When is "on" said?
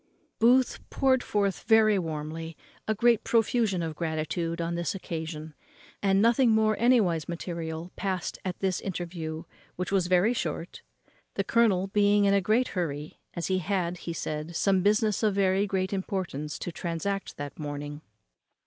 4.59-4.73